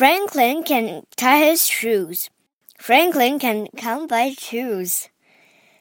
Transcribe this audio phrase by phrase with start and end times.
[0.00, 2.30] Franklin can tie his shoes.
[2.78, 5.10] Franklin can count by twos.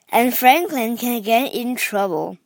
[0.09, 2.37] And Franklin can get in trouble.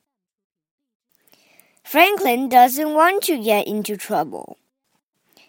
[1.84, 4.60] Franklin doesn't want to get into trouble.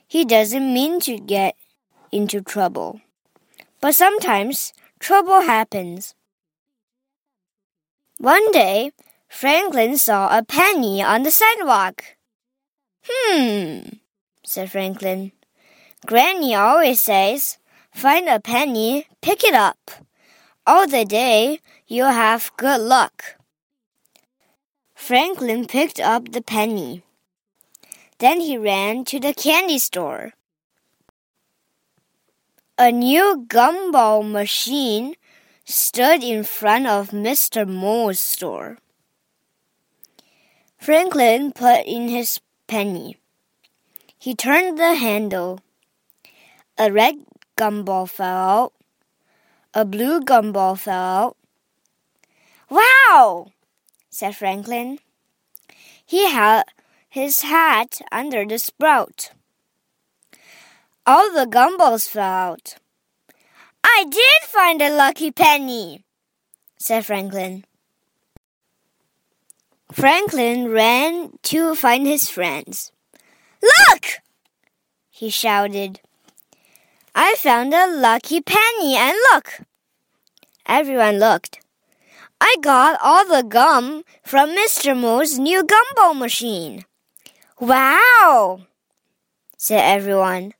[0.08, 1.56] He doesn't mean to get
[2.10, 3.02] into trouble.
[3.82, 6.14] But sometimes trouble happens.
[8.16, 8.92] One day,
[9.28, 12.16] Franklin saw a penny on the sidewalk.
[13.04, 14.00] Hmm,
[14.42, 15.32] said Franklin.
[16.06, 17.56] Granny always says,
[17.90, 19.90] find a penny, pick it up.
[20.66, 23.36] All the day you'll have good luck.
[24.94, 27.02] Franklin picked up the penny.
[28.18, 30.32] Then he ran to the candy store.
[32.76, 35.14] A new gumball machine
[35.64, 37.66] stood in front of Mr.
[37.66, 38.78] Mole's store.
[40.76, 43.16] Franklin put in his penny.
[44.18, 45.60] He turned the handle.
[46.76, 47.24] A red
[47.56, 48.72] gumball fell out.
[49.74, 51.36] A blue gumball fell out.
[52.68, 53.52] Wow!
[54.10, 54.98] said Franklin.
[56.04, 56.64] He had
[57.08, 59.30] his hat under the sprout.
[61.06, 62.76] All the gumballs fell out.
[63.84, 66.04] I did find a lucky penny,
[66.76, 67.64] said Franklin.
[69.92, 72.90] Franklin ran to find his friends.
[73.62, 74.22] Look!
[75.08, 76.00] he shouted.
[77.26, 79.60] I found a lucky penny, and look!
[80.66, 81.58] Everyone looked.
[82.38, 84.94] I got all the gum from Mr.
[84.94, 86.84] Mole's new gumball machine.
[87.58, 88.66] Wow!
[89.56, 90.52] said everyone.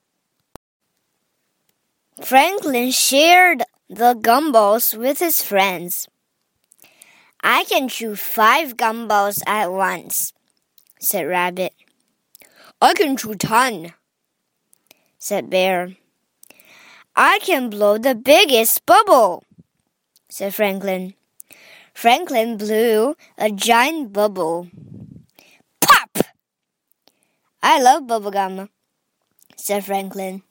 [2.23, 6.07] Franklin shared the gumballs with his friends.
[7.43, 10.33] I can chew five gumballs at once,
[10.99, 11.73] said Rabbit.
[12.81, 13.93] I can chew ten,
[15.19, 15.97] said Bear.
[17.15, 19.43] I can blow the biggest bubble,
[20.27, 21.13] said Franklin.
[21.93, 24.67] Franklin blew a giant bubble.
[25.79, 26.25] Pop!
[27.63, 28.67] I love bubblegum,
[29.55, 30.43] said Franklin.